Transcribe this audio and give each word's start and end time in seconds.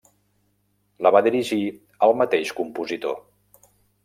La 1.07 1.11
va 1.15 1.21
dirigir 1.27 1.59
el 2.09 2.17
mateix 2.23 2.55
compositor. 2.63 3.19